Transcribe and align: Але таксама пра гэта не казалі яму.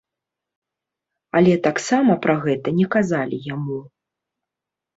Але 1.41 1.53
таксама 1.67 2.17
пра 2.25 2.35
гэта 2.47 2.75
не 2.81 2.87
казалі 2.99 3.43
яму. 3.53 3.79